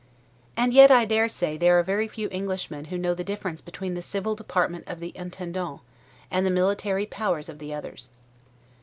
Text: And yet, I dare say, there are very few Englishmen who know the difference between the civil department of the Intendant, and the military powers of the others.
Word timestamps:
And 0.57 0.73
yet, 0.73 0.89
I 0.89 1.05
dare 1.05 1.29
say, 1.29 1.57
there 1.59 1.77
are 1.77 1.83
very 1.83 2.07
few 2.07 2.27
Englishmen 2.31 2.85
who 2.85 2.97
know 2.97 3.13
the 3.13 3.23
difference 3.23 3.61
between 3.61 3.93
the 3.93 4.01
civil 4.01 4.33
department 4.33 4.85
of 4.87 4.99
the 4.99 5.13
Intendant, 5.15 5.81
and 6.31 6.43
the 6.43 6.49
military 6.49 7.05
powers 7.05 7.49
of 7.49 7.59
the 7.59 7.71
others. 7.71 8.09